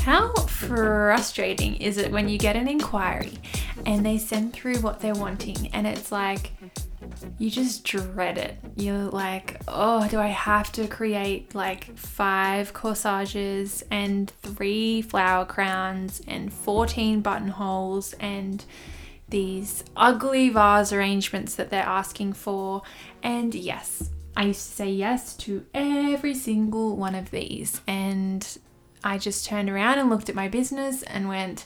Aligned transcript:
How 0.00 0.32
frustrating 0.46 1.76
is 1.76 1.98
it 1.98 2.12
when 2.12 2.28
you 2.28 2.38
get 2.38 2.56
an 2.56 2.68
inquiry 2.68 3.38
and 3.84 4.06
they 4.06 4.18
send 4.18 4.52
through 4.52 4.76
what 4.76 5.00
they're 5.00 5.14
wanting 5.14 5.68
and 5.72 5.86
it's 5.86 6.12
like, 6.12 6.52
you 7.38 7.50
just 7.50 7.84
dread 7.84 8.38
it. 8.38 8.56
You're 8.76 8.98
like, 8.98 9.60
oh, 9.68 10.06
do 10.08 10.18
I 10.18 10.28
have 10.28 10.72
to 10.72 10.86
create 10.86 11.54
like 11.54 11.96
five 11.96 12.72
corsages 12.72 13.84
and 13.90 14.30
three 14.42 15.02
flower 15.02 15.44
crowns 15.44 16.22
and 16.26 16.52
14 16.52 17.20
buttonholes 17.20 18.12
and 18.14 18.64
these 19.28 19.84
ugly 19.96 20.48
vase 20.48 20.92
arrangements 20.92 21.54
that 21.56 21.70
they're 21.70 21.82
asking 21.82 22.34
for? 22.34 22.82
And 23.22 23.54
yes, 23.54 24.10
I 24.36 24.44
used 24.44 24.68
to 24.68 24.72
say 24.76 24.90
yes 24.90 25.34
to 25.38 25.64
every 25.74 26.34
single 26.34 26.96
one 26.96 27.14
of 27.14 27.30
these. 27.30 27.80
And 27.86 28.46
I 29.02 29.18
just 29.18 29.46
turned 29.46 29.70
around 29.70 29.98
and 29.98 30.10
looked 30.10 30.28
at 30.28 30.34
my 30.34 30.48
business 30.48 31.02
and 31.04 31.28
went, 31.28 31.64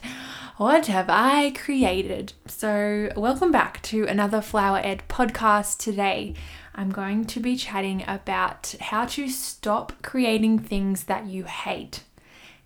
What 0.57 0.85
have 0.87 1.07
I 1.09 1.51
created? 1.51 2.33
So, 2.45 3.09
welcome 3.15 3.51
back 3.51 3.81
to 3.83 4.05
another 4.05 4.41
Flower 4.41 4.79
Ed 4.83 5.03
podcast. 5.09 5.79
Today, 5.79 6.35
I'm 6.75 6.91
going 6.91 7.25
to 7.25 7.39
be 7.39 7.55
chatting 7.55 8.03
about 8.07 8.75
how 8.79 9.05
to 9.05 9.27
stop 9.27 10.01
creating 10.01 10.59
things 10.59 11.05
that 11.05 11.25
you 11.25 11.43
hate. 11.45 12.03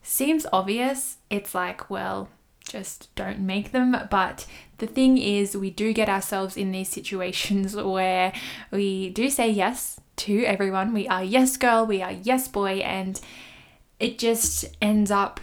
Seems 0.04 0.46
obvious. 0.54 1.18
It's 1.30 1.56
like, 1.56 1.90
well, 1.90 2.30
just 2.64 3.14
don't 3.16 3.40
make 3.40 3.72
them. 3.72 3.96
But 4.12 4.46
the 4.78 4.88
thing 4.88 5.18
is, 5.18 5.56
we 5.56 5.70
do 5.70 5.94
get 5.94 6.10
ourselves 6.10 6.58
in 6.58 6.72
these 6.72 6.90
situations 6.90 7.76
where 7.76 8.34
we 8.72 9.10
do 9.10 9.30
say 9.30 9.50
yes 9.50 10.00
to 10.18 10.44
everyone. 10.46 10.94
We 10.94 11.08
are 11.08 11.24
yes 11.24 11.58
girl, 11.58 11.86
we 11.86 12.02
are 12.02 12.12
yes 12.12 12.48
boy, 12.48 12.80
and 12.80 13.20
it 14.00 14.18
just 14.18 14.66
ends 14.82 15.12
up 15.12 15.40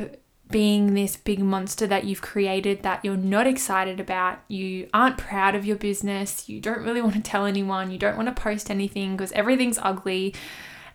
being 0.51 0.95
this 0.95 1.17
big 1.17 1.41
monster 1.41 1.87
that 1.87 2.05
you've 2.05 2.21
created 2.21 2.83
that 2.83 3.05
you're 3.05 3.17
not 3.17 3.47
excited 3.47 3.99
about. 3.99 4.39
You 4.49 4.89
aren't 4.93 5.19
proud 5.19 5.55
of 5.55 5.65
your 5.65 5.77
business. 5.77 6.49
You 6.49 6.61
don't 6.61 6.83
really 6.83 7.01
want 7.01 7.15
to 7.15 7.23
tell 7.23 7.47
anyone. 7.47 7.91
You 7.91 7.99
don't 7.99 8.17
want 8.17 8.29
to 8.29 8.41
post 8.41 8.71
anything 8.71 9.17
because 9.17 9.33
everything's 9.33 9.79
ugly. 9.79 10.35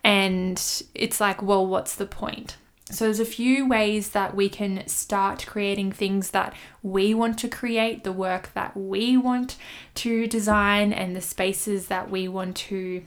And 0.03 0.61
it's 0.93 1.19
like, 1.19 1.41
well, 1.41 1.65
what's 1.65 1.95
the 1.95 2.05
point? 2.05 2.55
So, 2.89 3.05
there's 3.05 3.19
a 3.19 3.25
few 3.25 3.67
ways 3.67 4.11
that 4.11 4.35
we 4.35 4.47
can 4.47 4.87
start 4.87 5.45
creating 5.45 5.91
things 5.91 6.31
that 6.31 6.53
we 6.81 7.13
want 7.13 7.37
to 7.39 7.49
create, 7.49 8.03
the 8.03 8.13
work 8.13 8.51
that 8.53 8.77
we 8.77 9.17
want 9.17 9.57
to 9.95 10.25
design, 10.27 10.93
and 10.93 11.15
the 11.15 11.21
spaces 11.21 11.87
that 11.87 12.09
we 12.09 12.27
want 12.27 12.55
to 12.57 13.03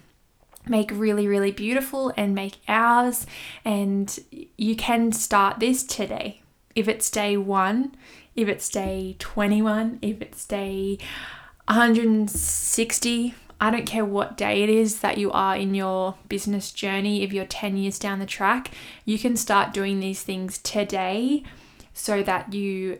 make 0.66 0.90
really, 0.92 1.26
really 1.26 1.50
beautiful 1.50 2.12
and 2.16 2.34
make 2.34 2.58
ours. 2.68 3.26
And 3.64 4.18
you 4.56 4.76
can 4.76 5.12
start 5.12 5.60
this 5.60 5.82
today. 5.82 6.42
If 6.74 6.86
it's 6.86 7.10
day 7.10 7.36
one, 7.36 7.94
if 8.36 8.48
it's 8.48 8.68
day 8.68 9.16
21, 9.18 9.98
if 10.02 10.20
it's 10.20 10.44
day 10.44 10.98
160, 11.66 13.34
I 13.60 13.70
don't 13.70 13.86
care 13.86 14.04
what 14.04 14.38
day 14.38 14.62
it 14.62 14.70
is 14.70 15.00
that 15.00 15.18
you 15.18 15.30
are 15.32 15.54
in 15.54 15.74
your 15.74 16.14
business 16.28 16.72
journey, 16.72 17.22
if 17.22 17.32
you're 17.32 17.44
10 17.44 17.76
years 17.76 17.98
down 17.98 18.18
the 18.18 18.26
track, 18.26 18.70
you 19.04 19.18
can 19.18 19.36
start 19.36 19.74
doing 19.74 20.00
these 20.00 20.22
things 20.22 20.58
today 20.58 21.42
so 21.92 22.22
that 22.22 22.54
you 22.54 22.98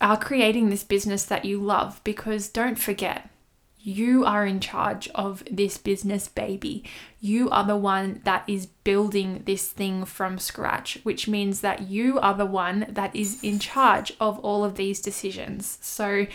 are 0.00 0.16
creating 0.16 0.70
this 0.70 0.82
business 0.82 1.24
that 1.26 1.44
you 1.44 1.60
love. 1.60 2.00
Because 2.02 2.48
don't 2.48 2.78
forget, 2.78 3.30
you 3.82 4.24
are 4.24 4.46
in 4.46 4.60
charge 4.60 5.08
of 5.08 5.42
this 5.50 5.76
business, 5.76 6.28
baby. 6.28 6.84
You 7.20 7.50
are 7.50 7.64
the 7.64 7.76
one 7.76 8.20
that 8.24 8.44
is 8.46 8.66
building 8.66 9.42
this 9.44 9.68
thing 9.68 10.04
from 10.04 10.38
scratch, 10.38 11.00
which 11.02 11.26
means 11.26 11.60
that 11.62 11.88
you 11.88 12.20
are 12.20 12.34
the 12.34 12.46
one 12.46 12.86
that 12.88 13.14
is 13.14 13.42
in 13.42 13.58
charge 13.58 14.12
of 14.20 14.38
all 14.40 14.64
of 14.64 14.76
these 14.76 15.00
decisions. 15.00 15.78
So, 15.80 16.26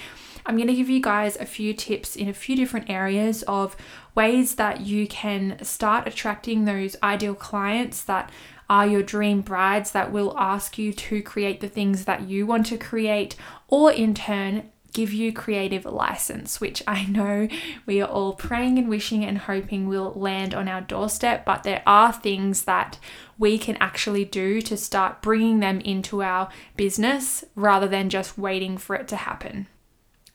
I'm 0.46 0.56
going 0.56 0.68
to 0.68 0.74
give 0.74 0.90
you 0.90 1.02
guys 1.02 1.36
a 1.36 1.46
few 1.46 1.74
tips 1.74 2.16
in 2.16 2.30
a 2.30 2.34
few 2.34 2.56
different 2.56 2.90
areas 2.90 3.44
of 3.44 3.76
ways 4.16 4.56
that 4.56 4.82
you 4.82 5.06
can 5.08 5.58
start 5.62 6.08
attracting 6.08 6.64
those 6.64 6.96
ideal 7.04 7.36
clients 7.36 8.02
that 8.06 8.32
are 8.70 8.88
your 8.88 9.04
dream 9.04 9.42
brides 9.42 9.92
that 9.92 10.12
will 10.12 10.38
ask 10.38 10.78
you 10.78 10.94
to 10.94 11.22
create 11.22 11.60
the 11.60 11.68
things 11.70 12.06
that 12.06 12.30
you 12.30 12.46
want 12.46 12.66
to 12.68 12.78
create, 12.78 13.36
or 13.68 13.92
in 13.92 14.14
turn, 14.14 14.70
give 14.94 15.14
you 15.14 15.32
creative 15.34 15.86
license, 15.86 16.60
which 16.60 16.82
I 16.88 17.06
know 17.06 17.48
we 17.86 18.02
are 18.02 18.08
all 18.08 18.34
praying 18.34 18.78
and 18.78 18.90
wishing 18.90 19.24
and 19.24 19.38
hoping 19.38 19.88
will 19.88 20.14
land 20.16 20.54
on 20.54 20.68
our 20.68 20.82
doorstep. 20.82 21.46
But 21.46 21.64
there 21.64 21.84
are 21.86 22.12
things 22.12 22.64
that 22.64 23.00
we 23.38 23.58
can 23.58 23.78
actually 23.78 24.26
do 24.26 24.62
to 24.62 24.78
start 24.78 25.22
bringing 25.22 25.60
them 25.60 25.80
into 25.82 26.24
our 26.24 26.50
business 26.76 27.44
rather 27.56 27.88
than 27.88 28.10
just 28.10 28.38
waiting 28.38 28.78
for 28.78 28.96
it 28.96 29.08
to 29.10 29.16
happen. 29.16 29.68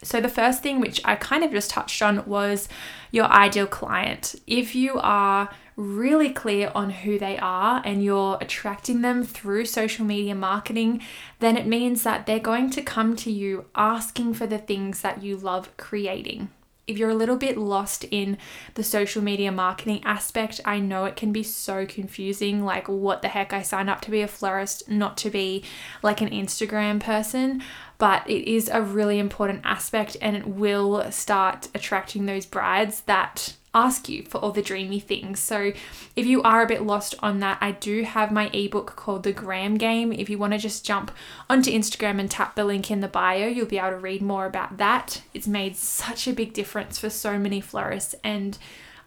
So, 0.03 0.21
the 0.21 0.29
first 0.29 0.63
thing, 0.63 0.81
which 0.81 1.01
I 1.05 1.15
kind 1.15 1.45
of 1.45 1.53
just 1.53 1.71
touched 1.71 2.03
on, 2.03 2.27
was 2.27 2.69
your 3.11 3.27
ideal 3.27 3.67
client. 3.67 4.35
If 4.47 4.75
you 4.75 4.99
are 4.99 5.49
really 5.77 6.31
clear 6.31 6.71
on 6.75 6.91
who 6.91 7.19
they 7.19 7.39
are 7.39 7.81
and 7.85 8.05
you're 8.05 8.37
attracting 8.41 9.01
them 9.01 9.25
through 9.25 9.65
social 9.65 10.05
media 10.05 10.35
marketing, 10.35 11.03
then 11.39 11.57
it 11.57 11.67
means 11.67 12.03
that 12.03 12.27
they're 12.27 12.39
going 12.39 12.71
to 12.71 12.83
come 12.83 13.17
to 13.17 13.31
you 13.31 13.67
asking 13.75 14.35
for 14.35 14.47
the 14.47 14.59
things 14.59 15.01
that 15.01 15.23
you 15.23 15.37
love 15.37 15.75
creating. 15.77 16.51
If 16.93 16.99
you're 16.99 17.09
a 17.09 17.15
little 17.15 17.39
bit 17.39 17.57
lost 17.57 18.05
in 18.11 18.37
the 18.75 18.85
social 18.85 19.23
media 19.23 19.51
marketing 19.51 20.03
aspect, 20.05 20.61
I 20.67 20.79
know 20.79 21.07
it 21.07 21.17
can 21.17 21.33
be 21.33 21.43
so 21.43 21.87
confusing. 21.87 22.67
Like, 22.67 22.87
what 22.87 23.23
the 23.23 23.29
heck? 23.29 23.55
I 23.55 23.63
signed 23.63 23.89
up 23.89 24.03
to 24.03 24.11
be 24.11 24.21
a 24.21 24.29
florist, 24.29 24.91
not 24.91 25.17
to 25.19 25.31
be 25.31 25.65
like 26.03 26.21
an 26.21 26.29
Instagram 26.29 27.01
person 27.01 27.63
but 27.99 28.29
it 28.29 28.51
is 28.51 28.69
a 28.69 28.83
really 28.83 29.21
important 29.21 29.61
aspect 29.63 30.17
and 30.21 30.35
it 30.35 30.45
will 30.45 31.09
start 31.13 31.69
attracting 31.73 32.27
those 32.27 32.45
brides 32.45 33.03
that 33.03 33.55
ask 33.75 34.09
you 34.09 34.25
for 34.25 34.38
all 34.38 34.53
the 34.53 34.62
dreamy 34.62 35.00
things. 35.00 35.41
So, 35.41 35.72
if 36.15 36.27
you 36.27 36.43
are 36.43 36.62
a 36.62 36.66
bit 36.66 36.83
lost 36.83 37.15
on 37.21 37.41
that, 37.41 37.59
I 37.60 37.72
do 37.72 38.03
have 38.03 38.31
my 38.31 38.49
ebook 38.49 38.97
called 38.97 39.22
The 39.22 39.33
Gram 39.33 39.77
Game. 39.77 40.12
If 40.12 40.28
you 40.28 40.38
want 40.38 40.53
to 40.53 40.59
just 40.59 40.84
jump 40.84 41.10
onto 41.49 41.71
Instagram 41.71 42.21
and 42.21 42.31
tap 42.31 42.55
the 42.55 42.65
link 42.65 42.91
in 42.91 43.00
the 43.00 43.09
bio, 43.09 43.47
you'll 43.47 43.66
be 43.66 43.78
able 43.78 43.91
to 43.91 43.97
read 43.97 44.22
more 44.22 44.47
about 44.47 44.77
that. 44.78 45.22
It's 45.34 45.49
made 45.49 45.77
such 45.77 46.27
a 46.28 46.32
big 46.32 46.53
difference 46.53 46.99
for 46.99 47.11
so 47.11 47.38
many 47.38 47.61
florists 47.61 48.15
and 48.22 48.59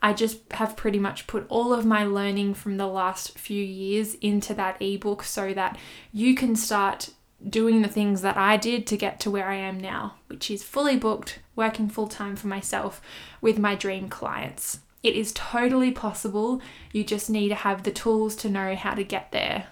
I 0.05 0.13
just 0.13 0.51
have 0.51 0.75
pretty 0.75 0.99
much 0.99 1.25
put 1.25 1.47
all 1.49 1.73
of 1.73 1.83
my 1.83 2.05
learning 2.05 2.53
from 2.53 2.77
the 2.77 2.85
last 2.85 3.39
few 3.39 3.63
years 3.63 4.13
into 4.15 4.53
that 4.53 4.79
ebook 4.79 5.23
so 5.23 5.51
that 5.53 5.79
you 6.13 6.35
can 6.35 6.55
start 6.55 7.09
doing 7.47 7.81
the 7.81 7.87
things 7.87 8.21
that 8.21 8.37
I 8.37 8.57
did 8.57 8.87
to 8.87 8.97
get 8.97 9.19
to 9.21 9.31
where 9.31 9.47
I 9.47 9.55
am 9.55 9.79
now, 9.79 10.15
which 10.27 10.49
is 10.49 10.63
fully 10.63 10.97
booked, 10.97 11.39
working 11.55 11.89
full 11.89 12.07
time 12.07 12.35
for 12.35 12.47
myself 12.47 13.01
with 13.41 13.59
my 13.59 13.75
dream 13.75 14.09
clients. 14.09 14.79
It 15.03 15.15
is 15.15 15.31
totally 15.33 15.91
possible. 15.91 16.61
You 16.91 17.03
just 17.03 17.29
need 17.29 17.49
to 17.49 17.55
have 17.55 17.83
the 17.83 17.91
tools 17.91 18.35
to 18.37 18.49
know 18.49 18.75
how 18.75 18.95
to 18.95 19.03
get 19.03 19.31
there. 19.31 19.67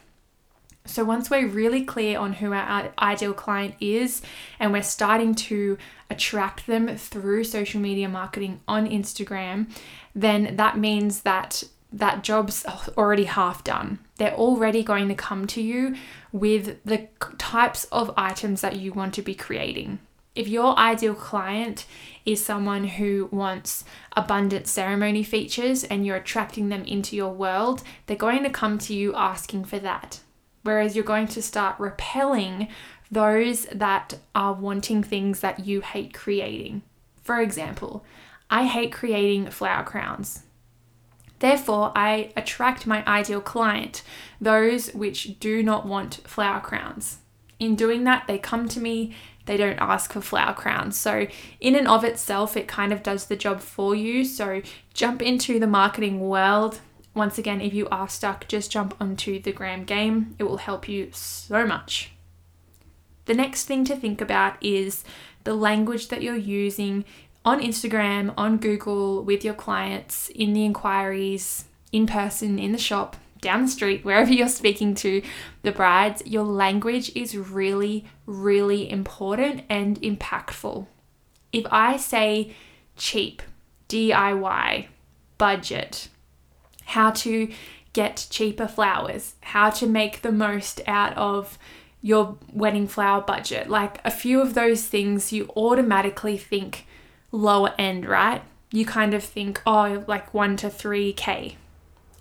So, 0.85 1.05
once 1.05 1.29
we're 1.29 1.47
really 1.47 1.85
clear 1.85 2.19
on 2.19 2.33
who 2.33 2.51
our 2.51 2.91
ideal 2.99 3.33
client 3.33 3.75
is 3.79 4.21
and 4.59 4.73
we're 4.73 4.83
starting 4.83 5.33
to 5.35 5.77
attract 6.09 6.67
them 6.67 6.97
through 6.97 7.45
social 7.45 7.79
media 7.79 8.09
marketing 8.09 8.59
on 8.67 8.87
Instagram, 8.87 9.71
then 10.13 10.57
that 10.57 10.77
means 10.77 11.21
that 11.21 11.63
that 11.93 12.23
job's 12.23 12.65
already 12.97 13.25
half 13.25 13.63
done. 13.63 13.99
They're 14.17 14.33
already 14.33 14.83
going 14.83 15.07
to 15.09 15.15
come 15.15 15.47
to 15.47 15.61
you 15.61 15.95
with 16.31 16.83
the 16.83 17.07
types 17.37 17.85
of 17.85 18.11
items 18.17 18.61
that 18.61 18.77
you 18.77 18.91
want 18.91 19.13
to 19.13 19.21
be 19.21 19.35
creating. 19.35 19.99
If 20.35 20.47
your 20.47 20.77
ideal 20.79 21.13
client 21.13 21.85
is 22.25 22.43
someone 22.43 22.85
who 22.85 23.29
wants 23.31 23.85
abundant 24.13 24.65
ceremony 24.65 25.23
features 25.23 25.83
and 25.83 26.05
you're 26.05 26.15
attracting 26.15 26.69
them 26.69 26.83
into 26.85 27.15
your 27.15 27.31
world, 27.31 27.83
they're 28.07 28.17
going 28.17 28.43
to 28.43 28.49
come 28.49 28.79
to 28.79 28.95
you 28.95 29.13
asking 29.13 29.65
for 29.65 29.77
that. 29.79 30.21
Whereas 30.63 30.95
you're 30.95 31.05
going 31.05 31.27
to 31.27 31.41
start 31.41 31.79
repelling 31.79 32.69
those 33.11 33.65
that 33.65 34.15
are 34.33 34.53
wanting 34.53 35.03
things 35.03 35.41
that 35.41 35.67
you 35.67 35.81
hate 35.81 36.15
creating. 36.15 36.81
For 37.21 37.39
example, 37.39 38.03
I 38.49 38.65
hate 38.65 38.91
creating 38.91 39.51
flower 39.51 39.83
crowns. 39.83 40.43
Therefore, 41.43 41.91
I 41.93 42.31
attract 42.37 42.87
my 42.87 43.05
ideal 43.05 43.41
client, 43.41 44.01
those 44.39 44.93
which 44.93 45.41
do 45.41 45.61
not 45.61 45.85
want 45.85 46.21
flower 46.25 46.61
crowns. 46.61 47.17
In 47.59 47.75
doing 47.75 48.05
that, 48.05 48.27
they 48.27 48.37
come 48.37 48.69
to 48.69 48.79
me, 48.79 49.13
they 49.45 49.57
don't 49.57 49.77
ask 49.81 50.13
for 50.13 50.21
flower 50.21 50.53
crowns. 50.53 50.95
So, 50.95 51.27
in 51.59 51.75
and 51.75 51.85
of 51.85 52.05
itself, 52.05 52.55
it 52.55 52.69
kind 52.69 52.93
of 52.93 53.03
does 53.03 53.25
the 53.25 53.35
job 53.35 53.59
for 53.59 53.93
you. 53.93 54.23
So, 54.23 54.61
jump 54.93 55.21
into 55.21 55.59
the 55.59 55.67
marketing 55.67 56.21
world. 56.21 56.79
Once 57.13 57.37
again, 57.37 57.59
if 57.59 57.73
you 57.73 57.89
are 57.89 58.07
stuck, 58.07 58.47
just 58.47 58.71
jump 58.71 58.95
onto 59.01 59.41
the 59.41 59.51
gram 59.51 59.83
game. 59.83 60.37
It 60.39 60.45
will 60.45 60.59
help 60.59 60.87
you 60.87 61.09
so 61.11 61.67
much. 61.67 62.13
The 63.25 63.33
next 63.33 63.65
thing 63.65 63.83
to 63.83 63.97
think 63.97 64.21
about 64.21 64.63
is 64.63 65.03
the 65.43 65.55
language 65.55 66.07
that 66.07 66.23
you're 66.23 66.37
using 66.37 67.03
on 67.45 67.61
Instagram, 67.61 68.33
on 68.37 68.57
Google, 68.57 69.23
with 69.23 69.43
your 69.43 69.53
clients, 69.53 70.29
in 70.29 70.53
the 70.53 70.65
inquiries, 70.65 71.65
in 71.91 72.07
person, 72.07 72.57
in 72.57 72.71
the 72.71 72.77
shop, 72.77 73.17
down 73.41 73.63
the 73.63 73.67
street, 73.67 74.05
wherever 74.05 74.31
you're 74.31 74.47
speaking 74.47 74.95
to 74.95 75.21
the 75.61 75.71
brides, 75.71 76.23
your 76.25 76.45
language 76.45 77.11
is 77.15 77.37
really, 77.37 78.05
really 78.25 78.89
important 78.89 79.63
and 79.69 80.01
impactful. 80.01 80.87
If 81.51 81.65
I 81.69 81.97
say 81.97 82.55
cheap, 82.95 83.41
DIY, 83.89 84.87
budget, 85.37 86.07
how 86.85 87.11
to 87.11 87.51
get 87.91 88.27
cheaper 88.29 88.67
flowers, 88.67 89.35
how 89.41 89.69
to 89.69 89.85
make 89.85 90.21
the 90.21 90.31
most 90.31 90.81
out 90.87 91.15
of 91.17 91.59
your 92.01 92.37
wedding 92.51 92.87
flower 92.87 93.21
budget. 93.21 93.69
Like 93.69 93.99
a 94.03 94.11
few 94.11 94.41
of 94.41 94.53
those 94.53 94.85
things, 94.85 95.31
you 95.31 95.49
automatically 95.55 96.37
think 96.37 96.85
lower 97.33 97.73
end, 97.77 98.05
right? 98.05 98.41
You 98.71 98.85
kind 98.85 99.13
of 99.13 99.23
think, 99.23 99.61
oh, 99.65 100.05
like 100.07 100.33
one 100.33 100.55
to 100.57 100.69
three 100.69 101.11
K. 101.11 101.57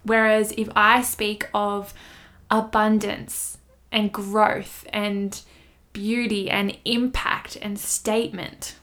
Whereas 0.03 0.53
if 0.56 0.69
I 0.75 1.03
speak 1.03 1.49
of 1.55 1.94
abundance 2.50 3.59
and 3.93 4.12
growth 4.12 4.85
and 4.93 5.41
beauty 5.93 6.50
and 6.50 6.76
impact 6.85 7.56
and 7.62 7.79
statement, 7.79 8.75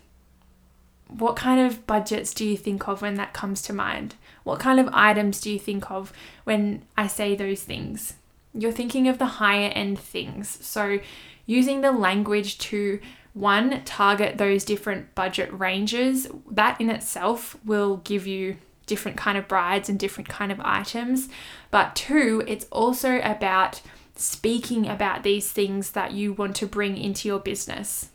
what 1.08 1.36
kind 1.36 1.60
of 1.60 1.86
budgets 1.88 2.34
do 2.34 2.46
you 2.46 2.56
think 2.56 2.88
of 2.88 3.02
when 3.02 3.16
that 3.16 3.34
comes 3.34 3.62
to 3.64 3.74
mind? 3.74 4.16
What 4.44 4.60
kind 4.60 4.80
of 4.80 4.90
items 4.94 5.42
do 5.42 5.52
you 5.52 5.60
think 5.60 5.90
of 5.92 6.14
when 6.44 6.84
I 6.96 7.08
say 7.08 7.36
those 7.36 7.64
things? 7.64 8.14
You're 8.54 8.72
thinking 8.72 9.08
of 9.08 9.18
the 9.18 9.26
higher 9.26 9.70
end 9.70 10.00
things. 10.00 10.60
So, 10.62 11.00
using 11.46 11.82
the 11.82 11.92
language 11.92 12.60
to 12.60 13.00
one, 13.34 13.84
target 13.84 14.38
those 14.38 14.64
different 14.64 15.14
budget 15.16 15.50
ranges, 15.52 16.28
that 16.50 16.80
in 16.82 16.90
itself 16.90 17.58
will 17.64 17.98
give 17.98 18.28
you 18.28 18.58
different 18.86 19.18
kind 19.18 19.38
of 19.38 19.48
brides 19.48 19.88
and 19.88 20.00
different 20.00 20.28
kind 20.28 20.52
of 20.52 20.60
items. 20.62 21.30
But 21.72 21.96
two, 21.96 22.44
it's 22.48 22.66
also 22.72 23.20
about 23.22 23.82
speaking 24.16 24.88
about 24.88 25.24
these 25.24 25.52
things 25.52 25.92
that 25.92 26.12
you 26.12 26.34
want 26.34 26.56
to 26.58 26.68
bring 26.68 26.98
into 26.98 27.28
your 27.28 27.40
business. 27.40 28.10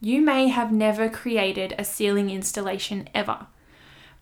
You 0.00 0.20
may 0.20 0.48
have 0.48 0.72
never 0.72 1.08
created 1.08 1.74
a 1.78 1.84
ceiling 1.84 2.28
installation 2.28 3.08
ever. 3.14 3.46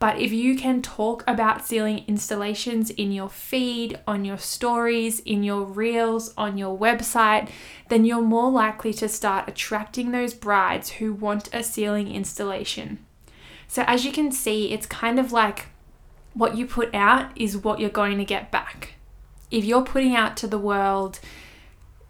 But 0.05 0.21
if 0.21 0.33
you 0.35 0.55
can 0.55 0.83
talk 0.83 1.25
about 1.27 1.67
ceiling 1.67 2.05
installations 2.07 2.91
in 2.91 3.11
your 3.11 3.31
feed, 3.31 3.99
on 4.07 4.27
your 4.27 4.37
stories, 4.37 5.21
in 5.21 5.43
your 5.43 5.63
reels, 5.63 6.35
on 6.37 6.59
your 6.59 6.79
website, 6.79 7.49
then 7.89 8.05
you're 8.05 8.21
more 8.21 8.51
likely 8.51 8.93
to 8.93 9.09
start 9.09 9.49
attracting 9.49 10.11
those 10.11 10.35
brides 10.35 10.91
who 10.91 11.15
want 11.15 11.49
a 11.55 11.63
ceiling 11.63 12.15
installation. 12.15 12.99
So, 13.67 13.83
as 13.87 14.05
you 14.05 14.13
can 14.13 14.31
see, 14.31 14.75
it's 14.75 14.85
kind 14.85 15.19
of 15.19 15.33
like 15.33 15.69
what 16.35 16.55
you 16.55 16.67
put 16.67 16.95
out 16.95 17.31
is 17.35 17.57
what 17.57 17.81
you're 17.81 17.89
going 17.89 18.19
to 18.19 18.27
get 18.27 18.51
back. 18.51 18.97
If 19.51 19.65
you're 19.65 19.87
putting 19.87 20.15
out 20.15 20.37
to 20.37 20.47
the 20.47 20.59
world 20.59 21.19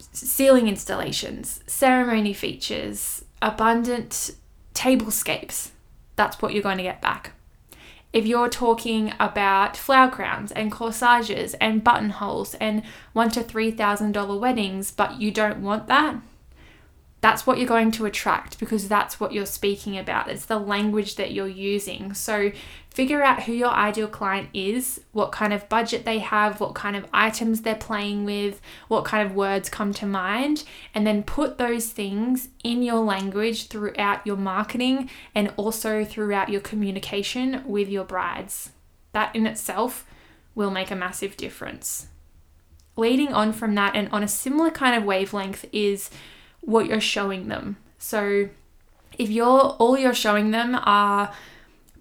ceiling 0.01 0.67
installations, 0.67 1.61
ceremony 1.69 2.33
features, 2.33 3.25
abundant 3.41 4.33
tablescapes, 4.75 5.71
that's 6.17 6.43
what 6.43 6.55
you're 6.55 6.61
going 6.61 6.79
to 6.79 6.83
get 6.83 7.01
back. 7.01 7.35
If 8.15 8.27
you're 8.27 8.49
talking 8.49 9.13
about 9.19 9.77
flower 9.77 10.09
crowns 10.09 10.53
and 10.53 10.71
corsages 10.71 11.55
and 11.55 11.83
buttonholes 11.83 12.55
and 12.55 12.85
one 13.13 13.29
to 13.31 13.43
three 13.43 13.73
thousand 13.73 14.13
dollar 14.13 14.39
weddings, 14.39 14.93
but 14.93 15.21
you 15.21 15.33
don't 15.33 15.59
want 15.59 15.89
that, 15.89 16.21
that's 17.25 17.47
what 17.47 17.57
you're 17.57 17.67
going 17.67 17.91
to 17.91 18.05
attract 18.05 18.59
because 18.59 18.87
that's 18.87 19.19
what 19.19 19.33
you're 19.33 19.47
speaking 19.47 19.97
about. 19.97 20.29
It's 20.29 20.45
the 20.45 20.59
language 20.59 21.17
that 21.17 21.33
you're 21.33 21.49
using. 21.49 22.13
So 22.13 22.53
figure 22.91 23.23
out 23.23 23.45
who 23.45 23.55
your 23.55 23.71
ideal 23.71 24.09
client 24.09 24.51
is, 24.53 25.01
what 25.13 25.33
kind 25.33 25.55
of 25.55 25.67
budget 25.71 26.05
they 26.05 26.19
have, 26.19 26.61
what 26.61 26.75
kind 26.75 26.95
of 26.95 27.07
items 27.15 27.63
they're 27.63 27.77
playing 27.77 28.27
with, 28.27 28.61
what 28.89 29.07
kind 29.07 29.27
of 29.27 29.35
words 29.35 29.71
come 29.71 29.95
to 29.95 30.05
mind, 30.05 30.65
and 30.95 31.07
then 31.07 31.23
put 31.23 31.57
those 31.57 31.87
things 31.87 32.51
in 32.63 32.83
your 32.83 33.01
language 33.01 33.69
throughout 33.69 34.27
your 34.27 34.37
marketing 34.37 35.09
and 35.35 35.51
also 35.57 36.05
throughout 36.05 36.51
your 36.51 36.61
communication 36.61 37.63
with 37.67 37.89
your 37.89 38.05
brides. 38.05 38.73
That 39.13 39.35
in 39.35 39.47
itself 39.47 40.07
will 40.55 40.71
make 40.71 40.91
a 40.91 40.95
massive 40.95 41.39
difference. 41.39 42.09
Leading 42.97 43.33
on 43.33 43.55
from 43.55 43.75
that, 43.77 43.97
and 43.97 44.11
on 44.11 44.23
a 44.23 44.29
similar 44.29 44.71
kind 44.71 44.95
of 44.95 45.05
wavelength, 45.05 45.65
is 45.73 46.11
what 46.65 46.87
you're 46.87 47.01
showing 47.01 47.49
them. 47.49 47.77
So 47.99 48.49
if 49.19 49.31
you're 49.31 49.47
all 49.49 49.97
you're 49.97 50.15
showing 50.15 50.51
them 50.51 50.75
are 50.75 51.33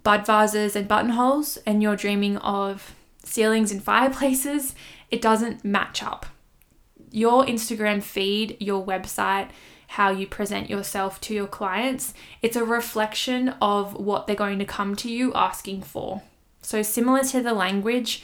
bud 0.04 0.26
vases 0.26 0.76
and 0.76 0.88
buttonholes 0.88 1.58
and 1.66 1.82
you're 1.82 1.96
dreaming 1.96 2.38
of 2.38 2.96
ceilings 3.24 3.72
and 3.72 3.84
fireplaces, 3.92 4.76
it 5.12 5.22
doesn't 5.22 5.64
match 5.64 6.04
up. 6.04 6.26
Your 7.12 7.46
Instagram 7.46 8.02
feed, 8.02 8.58
your 8.60 8.84
website, 8.84 9.50
how 9.88 10.10
you 10.10 10.26
present 10.26 10.70
yourself 10.70 11.22
to 11.22 11.36
your 11.36 11.46
clients, 11.46 12.16
it's 12.42 12.56
a 12.56 12.64
reflection 12.64 13.50
of 13.62 13.94
what 13.94 14.26
they're 14.26 14.36
going 14.36 14.58
to 14.58 14.66
come 14.66 14.96
to 14.96 15.12
you 15.12 15.32
asking 15.36 15.84
for. 15.84 16.24
So, 16.64 16.82
similar 16.82 17.24
to 17.26 17.44
the 17.44 17.54
language, 17.54 18.24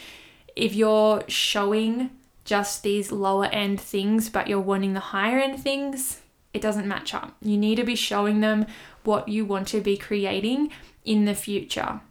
if 0.55 0.73
you're 0.73 1.23
showing 1.27 2.09
just 2.43 2.81
these 2.81 3.11
lower 3.11 3.45
end 3.45 3.79
things, 3.79 4.29
but 4.29 4.47
you're 4.47 4.59
wanting 4.59 4.93
the 4.93 4.99
higher 4.99 5.37
end 5.37 5.61
things, 5.61 6.18
it 6.53 6.61
doesn't 6.61 6.87
match 6.87 7.13
up. 7.13 7.35
You 7.41 7.57
need 7.57 7.75
to 7.75 7.83
be 7.83 7.95
showing 7.95 8.41
them 8.41 8.65
what 9.03 9.29
you 9.29 9.45
want 9.45 9.67
to 9.69 9.81
be 9.81 9.97
creating 9.97 10.71
in 11.05 11.25
the 11.25 11.35
future. 11.35 12.01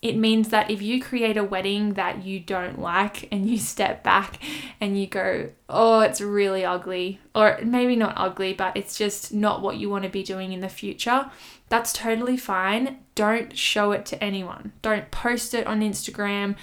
It 0.00 0.16
means 0.16 0.48
that 0.48 0.68
if 0.68 0.82
you 0.82 1.00
create 1.00 1.36
a 1.36 1.44
wedding 1.44 1.94
that 1.94 2.24
you 2.24 2.40
don't 2.40 2.80
like 2.80 3.28
and 3.32 3.48
you 3.48 3.58
step 3.58 4.02
back 4.02 4.42
and 4.80 5.00
you 5.00 5.06
go, 5.06 5.50
oh, 5.68 6.00
it's 6.00 6.20
really 6.20 6.64
ugly, 6.64 7.20
or 7.34 7.58
maybe 7.62 7.94
not 7.94 8.14
ugly, 8.16 8.52
but 8.52 8.76
it's 8.76 8.96
just 8.96 9.32
not 9.32 9.62
what 9.62 9.76
you 9.76 9.88
want 9.88 10.04
to 10.04 10.10
be 10.10 10.24
doing 10.24 10.52
in 10.52 10.60
the 10.60 10.68
future, 10.68 11.30
that's 11.68 11.92
totally 11.92 12.36
fine. 12.36 12.98
Don't 13.14 13.56
show 13.56 13.92
it 13.92 14.04
to 14.06 14.22
anyone. 14.22 14.72
Don't 14.82 15.10
post 15.10 15.54
it 15.54 15.66
on 15.66 15.80
Instagram. 15.80 16.56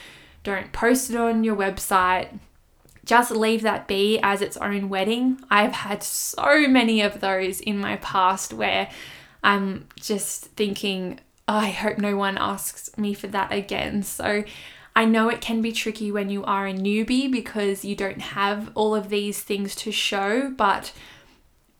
Don't 0.44 0.72
post 0.72 1.10
it 1.10 1.16
on 1.16 1.44
your 1.44 1.56
website 1.56 2.40
just 3.10 3.32
leave 3.32 3.64
that 3.64 3.88
be 3.88 4.20
as 4.22 4.40
its 4.40 4.56
own 4.58 4.88
wedding. 4.88 5.42
I've 5.50 5.72
had 5.72 6.04
so 6.04 6.68
many 6.68 7.02
of 7.02 7.22
those 7.22 7.60
in 7.60 7.80
my 7.80 7.96
past 7.96 8.54
where 8.54 8.88
I'm 9.44 9.88
just 9.96 10.46
thinking, 10.52 11.20
oh, 11.48 11.58
I 11.58 11.70
hope 11.70 11.98
no 11.98 12.16
one 12.16 12.38
asks 12.38 12.96
me 13.00 13.16
for 13.16 13.26
that 13.26 13.52
again. 13.52 14.04
So 14.04 14.44
I 14.96 15.06
know 15.06 15.28
it 15.28 15.42
can 15.42 15.60
be 15.60 15.72
tricky 15.72 16.12
when 16.12 16.30
you 16.30 16.44
are 16.44 16.68
a 16.68 16.74
newbie 16.74 17.32
because 17.32 17.84
you 17.84 17.96
don't 17.96 18.22
have 18.22 18.72
all 18.76 18.94
of 18.94 19.10
these 19.10 19.42
things 19.42 19.74
to 19.78 19.92
show, 19.92 20.52
but 20.52 20.92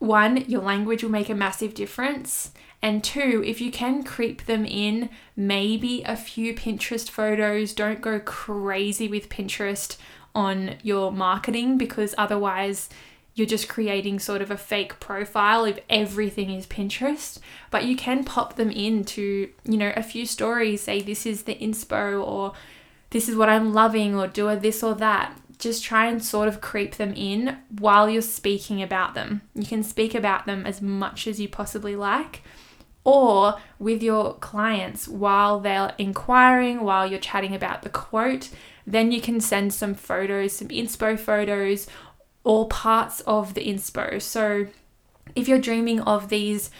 one, 0.00 0.38
your 0.48 0.62
language 0.62 1.04
will 1.04 1.10
make 1.12 1.28
a 1.28 1.34
massive 1.36 1.74
difference. 1.74 2.50
And 2.82 3.04
two, 3.04 3.44
if 3.46 3.60
you 3.60 3.70
can 3.70 4.02
creep 4.02 4.46
them 4.46 4.64
in, 4.64 5.10
maybe 5.36 6.02
a 6.02 6.16
few 6.16 6.54
Pinterest 6.54 7.08
photos. 7.08 7.72
Don't 7.72 8.00
go 8.00 8.18
crazy 8.18 9.06
with 9.06 9.28
Pinterest 9.28 9.96
on 10.34 10.76
your 10.82 11.12
marketing 11.12 11.78
because 11.78 12.14
otherwise 12.16 12.88
you're 13.34 13.46
just 13.46 13.68
creating 13.68 14.18
sort 14.18 14.42
of 14.42 14.50
a 14.50 14.56
fake 14.56 14.98
profile 15.00 15.64
if 15.64 15.78
everything 15.88 16.50
is 16.50 16.66
Pinterest. 16.66 17.38
But 17.70 17.84
you 17.84 17.96
can 17.96 18.24
pop 18.24 18.56
them 18.56 18.70
into, 18.70 19.50
you 19.64 19.76
know, 19.76 19.92
a 19.96 20.02
few 20.02 20.26
stories, 20.26 20.82
say 20.82 21.00
this 21.00 21.26
is 21.26 21.44
the 21.44 21.54
inspo 21.54 22.24
or 22.24 22.52
this 23.10 23.28
is 23.28 23.36
what 23.36 23.48
I'm 23.48 23.72
loving 23.72 24.14
or 24.14 24.26
do 24.26 24.48
a 24.48 24.56
this 24.56 24.82
or 24.82 24.94
that. 24.96 25.36
Just 25.58 25.84
try 25.84 26.06
and 26.06 26.24
sort 26.24 26.48
of 26.48 26.60
creep 26.60 26.96
them 26.96 27.12
in 27.14 27.58
while 27.78 28.08
you're 28.08 28.22
speaking 28.22 28.82
about 28.82 29.14
them. 29.14 29.42
You 29.54 29.66
can 29.66 29.82
speak 29.82 30.14
about 30.14 30.46
them 30.46 30.66
as 30.66 30.80
much 30.80 31.26
as 31.26 31.38
you 31.38 31.48
possibly 31.48 31.96
like 31.96 32.42
or 33.04 33.58
with 33.78 34.02
your 34.02 34.34
clients 34.34 35.08
while 35.08 35.60
they're 35.60 35.94
inquiring, 35.98 36.82
while 36.82 37.06
you're 37.06 37.18
chatting 37.18 37.54
about 37.54 37.82
the 37.82 37.88
quote. 37.88 38.50
Then 38.86 39.12
you 39.12 39.20
can 39.20 39.40
send 39.40 39.72
some 39.72 39.94
photos, 39.94 40.54
some 40.54 40.68
inspo 40.68 41.18
photos, 41.18 41.86
or 42.44 42.68
parts 42.68 43.20
of 43.20 43.54
the 43.54 43.64
inspo. 43.64 44.20
So 44.20 44.66
if 45.34 45.48
you're 45.48 45.58
dreaming 45.58 46.00
of 46.00 46.28
these 46.28 46.70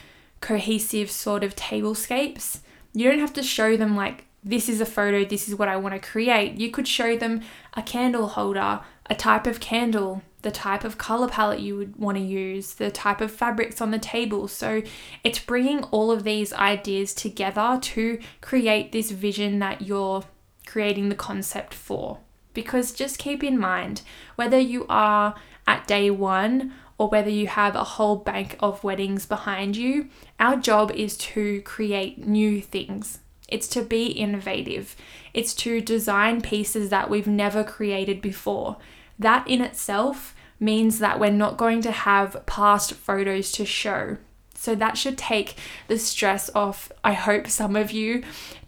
cohesive 0.40 1.11
sort 1.11 1.45
of 1.45 1.54
tablescapes, 1.57 2.61
you 2.92 3.09
don't 3.09 3.21
have 3.21 3.35
to 3.35 3.42
show 3.42 3.76
them 3.76 3.97
like 3.97 4.25
this 4.42 4.69
is 4.69 4.80
a 4.80 4.87
photo, 4.87 5.25
this 5.25 5.49
is 5.49 5.54
what 5.54 5.69
I 5.69 5.76
want 5.76 5.95
to 5.95 6.09
create. 6.09 6.59
You 6.59 6.71
could 6.71 6.88
show 6.88 7.16
them 7.16 7.42
a 7.75 7.83
candle 7.83 8.28
holder, 8.28 8.80
a 9.07 9.14
type 9.14 9.47
of 9.47 9.61
candle, 9.61 10.23
the 10.42 10.50
type 10.50 10.85
of 10.85 10.97
color 10.97 11.28
palette 11.28 11.61
you 11.61 11.76
would 11.76 11.97
want 11.97 12.16
to 12.16 12.25
use, 12.25 12.75
the 12.75 12.90
type 12.90 13.21
of 13.21 13.30
fabrics 13.30 13.80
on 13.80 13.90
the 13.90 13.99
table. 13.99 14.49
So 14.49 14.83
it's 15.23 15.38
bringing 15.38 15.83
all 15.85 16.11
of 16.11 16.25
these 16.25 16.52
ideas 16.54 17.12
together 17.12 17.78
to 17.83 18.19
create 18.40 18.92
this 18.92 19.11
vision 19.11 19.59
that 19.59 19.83
you're 19.83 20.25
creating 20.70 21.08
the 21.08 21.14
concept 21.16 21.74
for. 21.74 22.18
Because 22.54 22.92
just 22.92 23.18
keep 23.18 23.42
in 23.42 23.58
mind, 23.58 24.02
whether 24.36 24.58
you 24.58 24.86
are 24.88 25.34
at 25.66 25.86
day 25.88 26.10
one 26.10 26.72
or 26.96 27.08
whether 27.08 27.30
you 27.30 27.48
have 27.48 27.74
a 27.74 27.84
whole 27.84 28.16
bank 28.16 28.56
of 28.60 28.84
weddings 28.84 29.26
behind 29.26 29.76
you, 29.76 30.08
our 30.38 30.56
job 30.56 30.92
is 30.92 31.16
to 31.16 31.60
create 31.62 32.26
new 32.26 32.60
things. 32.60 33.18
It's 33.48 33.66
to 33.68 33.82
be 33.82 34.06
innovative. 34.06 34.94
It's 35.34 35.54
to 35.54 35.80
design 35.80 36.40
pieces 36.40 36.88
that 36.90 37.10
we've 37.10 37.26
never 37.26 37.64
created 37.64 38.22
before. 38.22 38.76
That 39.18 39.48
in 39.48 39.60
itself 39.60 40.36
means 40.60 40.98
that 41.00 41.18
we're 41.18 41.32
not 41.32 41.56
going 41.56 41.82
to 41.82 41.90
have 41.90 42.44
past 42.46 42.92
photos 42.92 43.50
to 43.52 43.64
show. 43.64 44.18
So 44.54 44.74
that 44.74 44.98
should 44.98 45.16
take 45.16 45.56
the 45.88 45.98
stress 45.98 46.50
off, 46.54 46.92
I 47.02 47.14
hope, 47.14 47.48
some 47.48 47.76
of 47.76 47.92
you, 47.92 48.22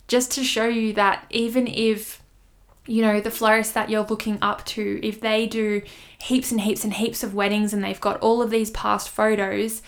just 0.09 0.33
to 0.33 0.45
show 0.45 0.67
you 0.67 0.93
that 0.95 1.27
even 1.31 1.67
if, 1.67 2.23
you 2.87 3.03
know, 3.03 3.21
the 3.21 3.31
florist 3.31 3.75
that 3.75 3.91
you're 3.91 4.05
looking 4.05 4.39
up 4.43 4.65
to, 4.67 5.01
if 5.03 5.21
they 5.21 5.47
do 5.47 5.83
heaps 6.21 6.51
and 6.51 6.61
heaps 6.61 6.85
and 6.85 6.95
heaps 6.95 7.23
of 7.23 7.35
weddings 7.35 7.73
and 7.73 7.83
they've 7.83 8.01
got 8.01 8.21
all 8.21 8.43
of 8.43 8.51
these 8.51 8.71
past 8.71 9.09
photos, 9.09 9.83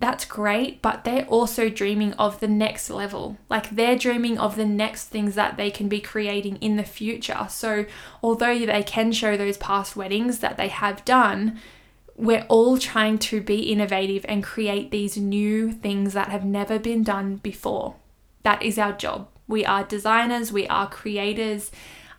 that's 0.00 0.24
great, 0.24 0.82
but 0.82 1.04
they're 1.04 1.26
also 1.26 1.68
dreaming 1.68 2.12
of 2.14 2.40
the 2.40 2.48
next 2.48 2.90
level. 2.90 3.38
Like 3.48 3.70
they're 3.70 3.96
dreaming 3.96 4.38
of 4.38 4.56
the 4.56 4.66
next 4.66 5.08
things 5.08 5.34
that 5.34 5.56
they 5.56 5.70
can 5.70 5.88
be 5.88 6.00
creating 6.00 6.56
in 6.56 6.76
the 6.76 6.84
future. 6.84 7.46
So, 7.48 7.86
although 8.22 8.66
they 8.66 8.82
can 8.82 9.12
show 9.12 9.36
those 9.36 9.56
past 9.56 9.96
weddings 9.96 10.40
that 10.40 10.56
they 10.56 10.68
have 10.68 11.04
done, 11.04 11.58
we're 12.16 12.46
all 12.48 12.78
trying 12.78 13.18
to 13.18 13.40
be 13.40 13.72
innovative 13.72 14.24
and 14.28 14.42
create 14.42 14.90
these 14.90 15.16
new 15.16 15.72
things 15.72 16.12
that 16.12 16.28
have 16.28 16.44
never 16.44 16.78
been 16.78 17.02
done 17.02 17.36
before. 17.36 17.96
That 18.42 18.62
is 18.62 18.78
our 18.78 18.92
job. 18.92 19.28
We 19.46 19.64
are 19.64 19.84
designers, 19.84 20.52
we 20.52 20.66
are 20.68 20.88
creators. 20.88 21.70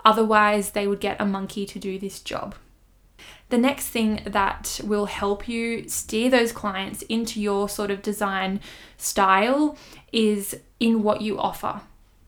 Otherwise, 0.04 0.72
they 0.72 0.88
would 0.88 1.00
get 1.00 1.20
a 1.20 1.26
monkey 1.26 1.66
to 1.66 1.80
do 1.80 1.98
this 1.98 2.20
job. 2.20 2.56
The 3.50 3.58
next 3.58 3.90
thing 3.90 4.22
that 4.26 4.80
will 4.84 5.06
help 5.06 5.48
you 5.48 5.88
steer 5.88 6.30
those 6.30 6.52
clients 6.52 7.04
into 7.04 7.40
your 7.40 7.70
sort 7.70 7.92
of 7.92 8.02
design 8.02 8.60
style 8.98 9.78
is 10.12 10.60
in 10.80 11.04
what 11.04 11.22
you 11.22 11.40
offer. 11.40 11.82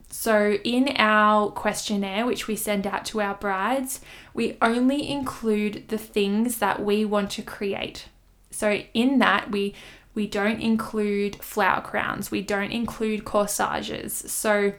So, 0.10 0.54
in 0.64 0.96
our 0.98 1.50
questionnaire, 1.52 2.26
which 2.26 2.48
we 2.48 2.56
send 2.56 2.88
out 2.88 3.04
to 3.06 3.22
our 3.22 3.36
brides, 3.36 4.00
we 4.34 4.58
only 4.62 5.10
include 5.10 5.90
the 5.90 5.98
things 5.98 6.60
that 6.60 6.84
we 6.84 7.04
want 7.04 7.30
to 7.32 7.42
create. 7.42 8.06
So, 8.50 8.82
in 8.94 9.20
that, 9.20 9.52
we 9.52 9.74
we 10.14 10.26
don't 10.26 10.62
include 10.62 11.36
flower 11.44 11.82
crowns, 11.82 12.32
we 12.32 12.42
don't 12.42 12.72
include 12.72 13.26
corsages. 13.26 14.14
So, 14.14 14.74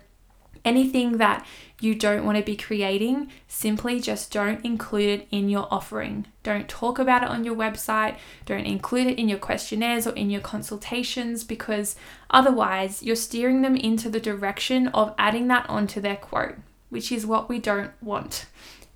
anything 0.69 1.17
that 1.17 1.47
you 1.81 1.95
don't 1.95 2.25
want 2.25 2.37
to 2.37 2.45
be 2.45 2.57
creating, 2.57 3.31
simply 3.47 4.01
just 4.01 4.33
don't 4.33 4.65
include 4.65 5.21
it 5.21 5.29
in 5.31 5.49
your 5.49 5.67
offering. 5.71 6.27
Don't 6.43 6.69
talk 6.69 6.99
about 6.99 7.23
it 7.23 7.29
on 7.29 7.45
your 7.45 7.55
website, 7.55 8.19
don't 8.45 8.67
include 8.67 9.07
it 9.07 9.19
in 9.19 9.29
your 9.29 9.39
questionnaires 9.39 10.07
or 10.07 10.15
in 10.15 10.29
your 10.29 10.41
consultations 10.41 11.45
because 11.45 11.97
otherwise 12.31 13.03
you're 13.03 13.17
steering 13.17 13.63
them 13.63 13.77
into 13.77 14.11
the 14.11 14.21
direction 14.21 14.89
of 14.89 15.15
adding 15.19 15.49
that 15.49 15.69
onto 15.71 16.01
their 16.01 16.17
quote, 16.17 16.57
which 16.91 17.11
is 17.11 17.25
what 17.25 17.49
we 17.49 17.59
don't 17.59 17.93
want. 18.03 18.47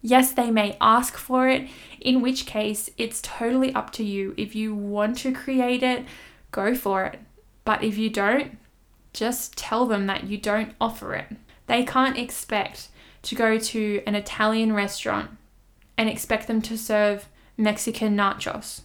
Yes, 0.02 0.32
they 0.32 0.50
may 0.50 0.76
ask 0.80 1.16
for 1.16 1.48
it, 1.48 1.68
in 2.00 2.20
which 2.20 2.44
case 2.44 2.90
it's 2.98 3.22
totally 3.22 3.72
up 3.72 3.92
to 3.92 4.04
you. 4.04 4.34
If 4.36 4.56
you 4.56 4.74
want 4.74 5.16
to 5.18 5.32
create 5.32 5.84
it, 5.84 6.04
go 6.50 6.74
for 6.74 7.04
it. 7.04 7.20
But 7.64 7.84
if 7.84 7.96
you 7.96 8.10
don't, 8.10 8.58
just 9.12 9.56
tell 9.56 9.86
them 9.86 10.06
that 10.08 10.24
you 10.24 10.38
don't 10.38 10.74
offer 10.80 11.14
it. 11.14 11.26
They 11.66 11.84
can't 11.84 12.18
expect 12.18 12.88
to 13.22 13.34
go 13.34 13.58
to 13.58 14.02
an 14.06 14.14
Italian 14.14 14.72
restaurant 14.72 15.30
and 15.96 16.08
expect 16.08 16.46
them 16.46 16.60
to 16.62 16.76
serve 16.76 17.28
Mexican 17.56 18.16
nachos. 18.16 18.82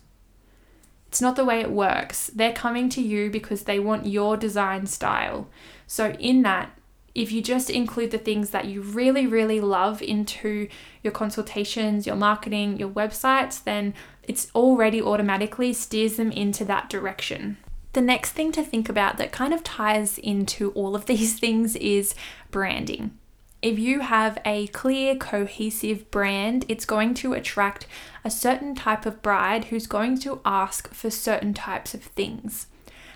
It's 1.07 1.21
not 1.21 1.35
the 1.35 1.45
way 1.45 1.61
it 1.61 1.71
works. 1.71 2.29
They're 2.33 2.53
coming 2.53 2.89
to 2.89 3.01
you 3.01 3.29
because 3.29 3.63
they 3.63 3.79
want 3.79 4.05
your 4.05 4.37
design 4.37 4.85
style. 4.87 5.47
So, 5.87 6.11
in 6.19 6.43
that, 6.43 6.77
if 7.15 7.31
you 7.31 7.41
just 7.41 7.71
include 7.71 8.11
the 8.11 8.19
things 8.19 8.51
that 8.51 8.65
you 8.65 8.81
really, 8.81 9.25
really 9.25 9.59
love 9.59 10.01
into 10.03 10.67
your 11.01 11.11
consultations, 11.11 12.05
your 12.05 12.15
marketing, 12.15 12.77
your 12.77 12.89
websites, 12.89 13.63
then 13.63 13.95
it's 14.21 14.51
already 14.53 15.01
automatically 15.01 15.73
steers 15.73 16.17
them 16.17 16.31
into 16.31 16.63
that 16.65 16.89
direction. 16.89 17.57
The 17.97 18.03
next 18.03 18.33
thing 18.33 18.51
to 18.51 18.61
think 18.61 18.89
about 18.89 19.17
that 19.17 19.31
kind 19.31 19.55
of 19.55 19.63
ties 19.63 20.19
into 20.19 20.69
all 20.73 20.95
of 20.95 21.05
these 21.07 21.39
things 21.39 21.75
is 21.77 22.13
branding. 22.51 23.17
If 23.63 23.79
you 23.79 24.01
have 24.01 24.37
a 24.45 24.67
clear, 24.67 25.15
cohesive 25.15 26.11
brand, 26.11 26.63
it's 26.67 26.85
going 26.85 27.15
to 27.15 27.33
attract 27.33 27.87
a 28.23 28.29
certain 28.29 28.75
type 28.75 29.07
of 29.07 29.23
bride 29.23 29.65
who's 29.65 29.87
going 29.87 30.19
to 30.19 30.41
ask 30.45 30.93
for 30.93 31.09
certain 31.09 31.55
types 31.55 31.95
of 31.95 32.03
things. 32.03 32.67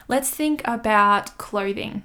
Let's 0.08 0.32
think 0.32 0.64
about 0.66 1.38
clothing. 1.38 2.02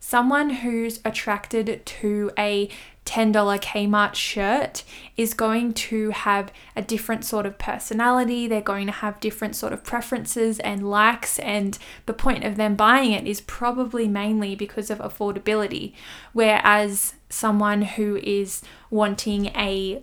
Someone 0.00 0.48
who's 0.48 1.00
attracted 1.04 1.84
to 1.84 2.30
a 2.38 2.70
$10 3.06 3.32
Kmart 3.32 4.14
shirt 4.14 4.82
is 5.16 5.32
going 5.32 5.72
to 5.72 6.10
have 6.10 6.52
a 6.74 6.82
different 6.82 7.24
sort 7.24 7.46
of 7.46 7.56
personality. 7.56 8.46
They're 8.46 8.60
going 8.60 8.86
to 8.86 8.92
have 8.92 9.20
different 9.20 9.56
sort 9.56 9.72
of 9.72 9.84
preferences 9.84 10.58
and 10.58 10.90
likes, 10.90 11.38
and 11.38 11.78
the 12.04 12.12
point 12.12 12.44
of 12.44 12.56
them 12.56 12.74
buying 12.74 13.12
it 13.12 13.26
is 13.26 13.40
probably 13.40 14.08
mainly 14.08 14.54
because 14.54 14.90
of 14.90 14.98
affordability. 14.98 15.94
Whereas 16.32 17.14
someone 17.30 17.82
who 17.82 18.16
is 18.16 18.62
wanting 18.90 19.46
a 19.56 20.02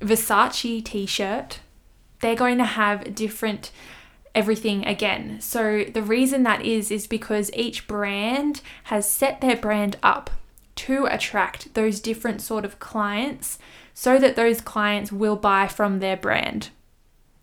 Versace 0.00 0.84
t 0.84 1.06
shirt, 1.06 1.60
they're 2.20 2.34
going 2.34 2.58
to 2.58 2.64
have 2.64 3.14
different 3.14 3.70
everything 4.34 4.84
again. 4.86 5.40
So 5.40 5.84
the 5.84 6.02
reason 6.02 6.42
that 6.42 6.64
is 6.64 6.90
is 6.90 7.06
because 7.06 7.50
each 7.54 7.86
brand 7.86 8.60
has 8.84 9.10
set 9.10 9.40
their 9.40 9.56
brand 9.56 9.96
up 10.02 10.30
to 10.74 11.06
attract 11.06 11.74
those 11.74 12.00
different 12.00 12.40
sort 12.40 12.64
of 12.64 12.78
clients 12.78 13.58
so 13.94 14.18
that 14.18 14.36
those 14.36 14.60
clients 14.60 15.12
will 15.12 15.36
buy 15.36 15.68
from 15.68 15.98
their 15.98 16.16
brand. 16.16 16.70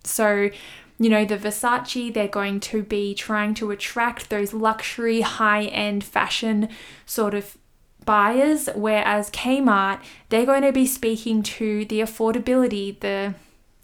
So, 0.03 0.49
you 0.97 1.09
know, 1.09 1.25
the 1.25 1.37
Versace, 1.37 2.13
they're 2.13 2.27
going 2.27 2.59
to 2.61 2.83
be 2.83 3.13
trying 3.13 3.53
to 3.55 3.71
attract 3.71 4.29
those 4.29 4.53
luxury, 4.53 5.21
high 5.21 5.65
end 5.65 6.03
fashion 6.03 6.69
sort 7.05 7.33
of 7.33 7.57
buyers, 8.05 8.69
whereas 8.75 9.29
Kmart, 9.29 10.01
they're 10.29 10.45
going 10.45 10.63
to 10.63 10.71
be 10.71 10.87
speaking 10.87 11.43
to 11.43 11.85
the 11.85 11.99
affordability, 11.99 12.99
the 12.99 13.35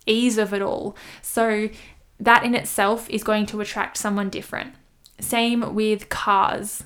ease 0.05 0.37
of 0.37 0.53
it 0.53 0.61
all. 0.61 0.95
So, 1.21 1.69
that 2.19 2.43
in 2.43 2.55
itself 2.55 3.09
is 3.09 3.23
going 3.23 3.45
to 3.47 3.59
attract 3.61 3.97
someone 3.97 4.29
different. 4.29 4.73
Same 5.19 5.75
with 5.75 6.09
cars. 6.09 6.83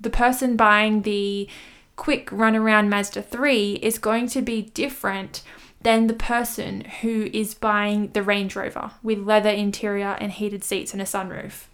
The 0.00 0.10
person 0.10 0.56
buying 0.56 1.02
the 1.02 1.48
quick 1.96 2.30
runaround 2.30 2.88
Mazda 2.88 3.22
3 3.22 3.74
is 3.74 3.98
going 3.98 4.26
to 4.28 4.40
be 4.40 4.62
different 4.62 5.42
than 5.82 6.06
the 6.06 6.14
person 6.14 6.82
who 7.02 7.30
is 7.32 7.54
buying 7.54 8.08
the 8.12 8.22
Range 8.22 8.54
Rover 8.54 8.92
with 9.02 9.18
leather 9.18 9.50
interior 9.50 10.16
and 10.20 10.32
heated 10.32 10.64
seats 10.64 10.92
and 10.92 11.00
a 11.00 11.04
sunroof. 11.04 11.64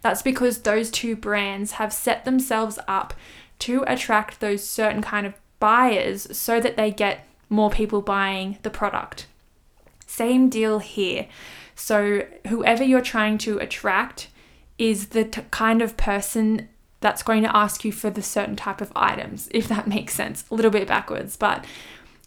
That's 0.00 0.22
because 0.22 0.58
those 0.58 0.90
two 0.90 1.14
brands 1.14 1.72
have 1.72 1.92
set 1.92 2.24
themselves 2.24 2.78
up 2.88 3.14
to 3.60 3.84
attract 3.86 4.40
those 4.40 4.68
certain 4.68 5.02
kind 5.02 5.26
of 5.26 5.34
buyers 5.60 6.36
so 6.36 6.60
that 6.60 6.76
they 6.76 6.90
get 6.90 7.26
more 7.48 7.70
people 7.70 8.02
buying 8.02 8.58
the 8.62 8.70
product. 8.70 9.26
Same 10.06 10.48
deal 10.48 10.80
here. 10.80 11.28
So, 11.76 12.26
whoever 12.48 12.82
you're 12.82 13.00
trying 13.00 13.38
to 13.38 13.58
attract 13.58 14.28
is 14.78 15.08
the 15.08 15.24
t- 15.24 15.42
kind 15.50 15.80
of 15.80 15.96
person 15.96 16.68
that's 17.02 17.22
going 17.22 17.42
to 17.42 17.56
ask 17.56 17.84
you 17.84 17.92
for 17.92 18.08
the 18.08 18.22
certain 18.22 18.56
type 18.56 18.80
of 18.80 18.92
items, 18.96 19.48
if 19.52 19.68
that 19.68 19.86
makes 19.96 20.14
sense. 20.14 20.44
A 20.50 20.54
little 20.54 20.70
bit 20.70 20.88
backwards, 20.88 21.36
but 21.36 21.64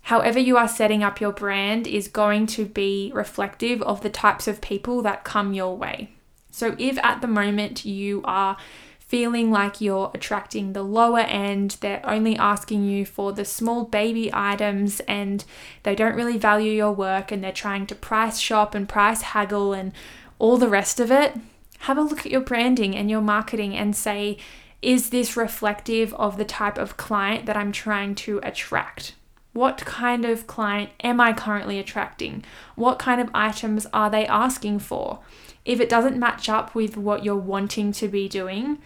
however 0.03 0.37
you 0.37 0.57
are 0.57 0.67
setting 0.67 1.03
up 1.03 1.19
your 1.19 1.31
brand 1.31 1.87
is 1.87 2.07
going 2.07 2.45
to 2.47 2.65
be 2.65 3.11
reflective 3.15 3.81
of 3.81 4.01
the 4.01 4.09
types 4.09 4.47
of 4.47 4.61
people 4.61 5.01
that 5.01 5.23
come 5.23 5.53
your 5.53 5.75
way. 5.75 6.11
So 6.51 6.75
if 6.77 6.97
at 6.99 7.21
the 7.21 7.27
moment 7.27 7.83
you 7.83 8.21
are 8.23 8.55
feeling 8.99 9.51
like 9.51 9.81
you're 9.81 10.09
attracting 10.13 10.73
the 10.73 10.83
lower 10.83 11.19
end, 11.19 11.77
they're 11.81 12.01
only 12.03 12.35
asking 12.37 12.85
you 12.85 13.05
for 13.05 13.31
the 13.33 13.45
small 13.45 13.83
baby 13.83 14.31
items 14.33 14.99
and 15.01 15.45
they 15.83 15.93
don't 15.93 16.15
really 16.15 16.37
value 16.37 16.71
your 16.71 16.91
work 16.91 17.31
and 17.31 17.43
they're 17.43 17.51
trying 17.51 17.85
to 17.85 17.93
price 17.93 18.39
shop 18.39 18.73
and 18.73 18.89
price 18.89 19.21
haggle 19.21 19.73
and 19.73 19.91
all 20.39 20.57
the 20.57 20.69
rest 20.69 20.99
of 20.99 21.11
it, 21.11 21.35
have 21.79 21.97
a 21.97 22.01
look 22.01 22.25
at 22.25 22.31
your 22.31 22.41
branding 22.41 22.95
and 22.95 23.09
your 23.09 23.21
marketing 23.21 23.75
and 23.75 23.95
say, 23.95 24.37
is 24.85 25.09
this 25.09 25.35
reflective 25.35 26.13
of 26.13 26.37
the 26.37 26.45
type 26.45 26.77
of 26.77 26.95
client 26.95 27.47
that 27.47 27.57
I'm 27.57 27.71
trying 27.71 28.13
to 28.15 28.39
attract? 28.43 29.15
What 29.51 29.79
kind 29.79 30.25
of 30.25 30.45
client 30.45 30.91
am 31.03 31.19
I 31.19 31.33
currently 31.33 31.79
attracting? 31.79 32.43
What 32.75 32.99
kind 32.99 33.19
of 33.19 33.31
items 33.33 33.87
are 33.91 34.11
they 34.11 34.27
asking 34.27 34.79
for? 34.79 35.21
If 35.65 35.79
it 35.79 35.89
doesn't 35.89 36.19
match 36.19 36.49
up 36.49 36.75
with 36.75 36.97
what 36.97 37.25
you're 37.25 37.35
wanting 37.35 37.93
to 37.93 38.07
be 38.07 38.29
doing, 38.29 38.77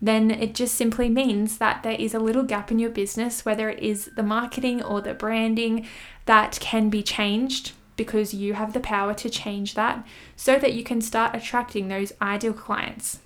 then 0.00 0.30
it 0.30 0.54
just 0.54 0.76
simply 0.76 1.08
means 1.08 1.58
that 1.58 1.82
there 1.82 1.98
is 1.98 2.14
a 2.14 2.20
little 2.20 2.44
gap 2.44 2.70
in 2.70 2.78
your 2.78 2.90
business, 2.90 3.44
whether 3.44 3.68
it 3.68 3.80
is 3.80 4.12
the 4.14 4.22
marketing 4.22 4.80
or 4.80 5.00
the 5.00 5.12
branding, 5.12 5.88
that 6.26 6.56
can 6.60 6.88
be 6.88 7.02
changed 7.02 7.72
because 7.96 8.32
you 8.32 8.54
have 8.54 8.74
the 8.74 8.80
power 8.80 9.12
to 9.12 9.28
change 9.28 9.74
that 9.74 10.06
so 10.36 10.56
that 10.56 10.74
you 10.74 10.84
can 10.84 11.00
start 11.00 11.34
attracting 11.34 11.88
those 11.88 12.12
ideal 12.22 12.52
clients. 12.52 13.18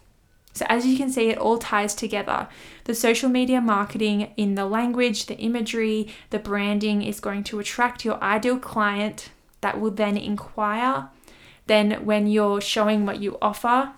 So, 0.55 0.67
as 0.69 0.87
you 0.87 0.97
can 0.99 1.11
see, 1.11 1.31
it 1.31 1.39
all 1.39 1.59
ties 1.59 1.95
together. 1.95 2.49
The 2.85 2.95
social 2.95 3.31
media 3.31 3.61
marketing 3.61 4.33
in 4.37 4.55
the 4.55 4.67
language, 4.67 5.27
the 5.27 5.39
imagery, 5.39 6.09
the 6.31 6.39
branding 6.39 7.03
is 7.03 7.21
going 7.21 7.45
to 7.45 7.59
attract 7.59 8.05
your 8.05 8.23
ideal 8.23 8.59
client 8.59 9.31
that 9.63 9.81
will 9.81 9.91
then 9.91 10.17
inquire. 10.17 11.09
Then, 11.67 12.05
when 12.05 12.27
you're 12.27 12.61
showing 12.61 13.07
what 13.07 13.21
you 13.21 13.39
offer 13.41 13.93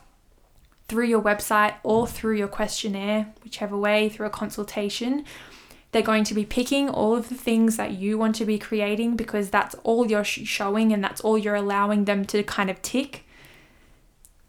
through 0.86 1.06
your 1.06 1.22
website 1.22 1.74
or 1.82 2.06
through 2.06 2.36
your 2.36 2.48
questionnaire, 2.48 3.32
whichever 3.42 3.76
way, 3.76 4.08
through 4.08 4.26
a 4.26 4.30
consultation, 4.30 5.24
they're 5.94 6.02
going 6.02 6.24
to 6.24 6.34
be 6.34 6.44
picking 6.44 6.88
all 6.88 7.16
of 7.16 7.28
the 7.28 7.34
things 7.36 7.76
that 7.76 7.92
you 7.92 8.18
want 8.18 8.34
to 8.36 8.44
be 8.44 8.58
creating 8.58 9.16
because 9.16 9.50
that's 9.50 9.74
all 9.84 10.06
you're 10.08 10.24
showing 10.24 10.92
and 10.92 11.02
that's 11.02 11.20
all 11.20 11.38
you're 11.38 11.54
allowing 11.54 12.04
them 12.04 12.24
to 12.26 12.42
kind 12.42 12.68
of 12.68 12.82
tick. 12.82 13.23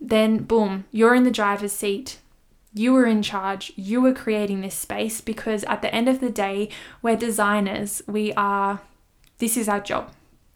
Then, 0.05 0.43
boom, 0.43 0.85
you're 0.91 1.15
in 1.15 1.23
the 1.23 1.31
driver's 1.31 1.71
seat. 1.71 2.19
You 2.75 2.93
were 2.93 3.07
in 3.07 3.23
charge. 3.23 3.73
You 3.75 4.01
were 4.01 4.13
creating 4.13 4.61
this 4.61 4.75
space 4.75 5.19
because 5.19 5.63
at 5.63 5.81
the 5.81 5.93
end 5.93 6.07
of 6.07 6.19
the 6.19 6.29
day, 6.29 6.69
we're 7.01 7.15
designers. 7.15 8.03
We 8.05 8.31
are, 8.33 8.81
this 9.39 9.57
is 9.57 9.67
our 9.67 9.79
job. 9.79 10.11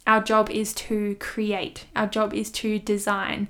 Our 0.06 0.22
job 0.22 0.52
is 0.52 0.74
to 0.74 1.16
create, 1.16 1.86
our 1.96 2.08
job 2.08 2.34
is 2.34 2.52
to 2.52 2.78
design 2.80 3.48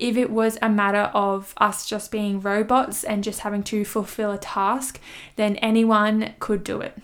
if 0.00 0.16
it 0.16 0.30
was 0.30 0.56
a 0.62 0.68
matter 0.68 1.10
of 1.12 1.52
us 1.58 1.86
just 1.86 2.10
being 2.10 2.40
robots 2.40 3.04
and 3.04 3.22
just 3.22 3.40
having 3.40 3.62
to 3.64 3.84
fulfill 3.84 4.32
a 4.32 4.38
task, 4.38 4.98
then 5.36 5.56
anyone 5.56 6.34
could 6.38 6.64
do 6.64 6.80
it. 6.80 6.96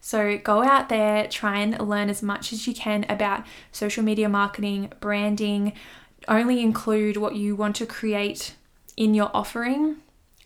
So 0.00 0.38
go 0.38 0.62
out 0.62 0.88
there, 0.88 1.26
try 1.26 1.58
and 1.58 1.78
learn 1.80 2.10
as 2.10 2.22
much 2.22 2.52
as 2.52 2.66
you 2.66 2.74
can 2.74 3.04
about 3.08 3.44
social 3.72 4.04
media 4.04 4.28
marketing, 4.28 4.92
branding, 5.00 5.72
only 6.28 6.60
include 6.60 7.16
what 7.16 7.36
you 7.36 7.56
want 7.56 7.76
to 7.76 7.86
create 7.86 8.54
in 8.96 9.14
your 9.14 9.30
offering. 9.34 9.96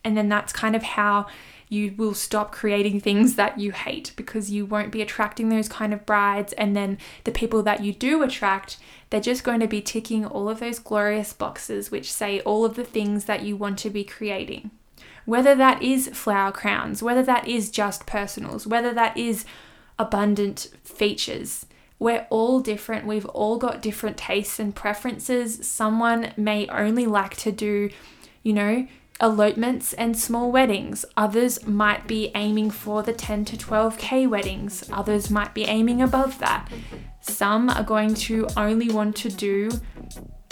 And 0.04 0.16
then 0.16 0.28
that's 0.28 0.52
kind 0.52 0.76
of 0.76 0.82
how 0.82 1.26
you 1.68 1.92
will 1.96 2.14
stop 2.14 2.52
creating 2.52 3.00
things 3.00 3.34
that 3.34 3.58
you 3.58 3.72
hate 3.72 4.12
because 4.14 4.50
you 4.50 4.64
won't 4.64 4.92
be 4.92 5.02
attracting 5.02 5.48
those 5.48 5.68
kind 5.68 5.92
of 5.92 6.06
brides. 6.06 6.52
And 6.52 6.76
then 6.76 6.98
the 7.24 7.32
people 7.32 7.62
that 7.64 7.82
you 7.82 7.92
do 7.92 8.22
attract, 8.22 8.78
they're 9.10 9.20
just 9.20 9.42
going 9.42 9.60
to 9.60 9.66
be 9.66 9.80
ticking 9.80 10.24
all 10.24 10.48
of 10.48 10.60
those 10.60 10.78
glorious 10.78 11.32
boxes 11.32 11.90
which 11.90 12.12
say 12.12 12.40
all 12.40 12.64
of 12.64 12.76
the 12.76 12.84
things 12.84 13.24
that 13.24 13.42
you 13.42 13.56
want 13.56 13.78
to 13.80 13.90
be 13.90 14.04
creating. 14.04 14.70
Whether 15.24 15.56
that 15.56 15.82
is 15.82 16.08
flower 16.08 16.52
crowns, 16.52 17.02
whether 17.02 17.22
that 17.24 17.48
is 17.48 17.70
just 17.70 18.06
personals, 18.06 18.64
whether 18.64 18.94
that 18.94 19.16
is 19.16 19.44
abundant 19.98 20.68
features. 20.84 21.66
We're 21.98 22.26
all 22.30 22.60
different. 22.60 23.06
We've 23.06 23.26
all 23.26 23.58
got 23.58 23.80
different 23.80 24.16
tastes 24.16 24.58
and 24.58 24.74
preferences. 24.74 25.66
Someone 25.66 26.32
may 26.36 26.66
only 26.68 27.06
like 27.06 27.36
to 27.38 27.52
do, 27.52 27.90
you 28.42 28.52
know, 28.52 28.86
elopements 29.20 29.92
and 29.94 30.16
small 30.16 30.52
weddings. 30.52 31.04
Others 31.16 31.66
might 31.66 32.06
be 32.06 32.30
aiming 32.34 32.70
for 32.70 33.02
the 33.02 33.12
10 33.12 33.46
to 33.46 33.56
12k 33.56 34.28
weddings. 34.28 34.88
Others 34.92 35.30
might 35.30 35.54
be 35.54 35.64
aiming 35.64 36.02
above 36.02 36.38
that. 36.38 36.70
Some 37.20 37.70
are 37.70 37.82
going 37.82 38.14
to 38.14 38.46
only 38.56 38.90
want 38.90 39.16
to 39.16 39.30
do 39.30 39.70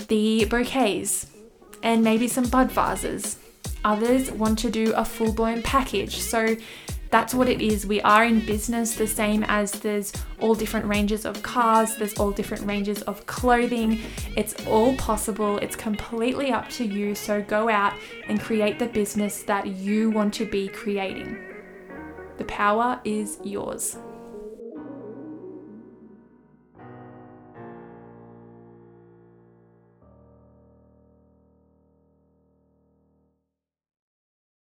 the 0.08 0.46
bouquets 0.46 1.26
and 1.82 2.02
maybe 2.02 2.26
some 2.26 2.48
bud 2.48 2.72
vases. 2.72 3.38
Others 3.84 4.30
want 4.30 4.58
to 4.60 4.70
do 4.70 4.94
a 4.94 5.04
full 5.04 5.32
blown 5.32 5.62
package. 5.62 6.16
So 6.16 6.56
that's 7.14 7.32
what 7.32 7.48
it 7.48 7.60
is. 7.60 7.86
We 7.86 8.00
are 8.00 8.24
in 8.24 8.44
business 8.44 8.96
the 8.96 9.06
same 9.06 9.44
as 9.46 9.70
there's 9.70 10.12
all 10.40 10.52
different 10.52 10.84
ranges 10.86 11.24
of 11.24 11.40
cars, 11.44 11.94
there's 11.94 12.14
all 12.14 12.32
different 12.32 12.66
ranges 12.66 13.02
of 13.02 13.24
clothing. 13.26 14.00
It's 14.36 14.66
all 14.66 14.96
possible. 14.96 15.58
It's 15.58 15.76
completely 15.76 16.50
up 16.50 16.68
to 16.70 16.84
you. 16.84 17.14
So 17.14 17.40
go 17.40 17.68
out 17.68 17.92
and 18.26 18.40
create 18.40 18.80
the 18.80 18.86
business 18.86 19.44
that 19.44 19.68
you 19.68 20.10
want 20.10 20.34
to 20.34 20.44
be 20.44 20.66
creating. 20.66 21.38
The 22.38 22.46
power 22.46 23.00
is 23.04 23.38
yours. 23.44 23.96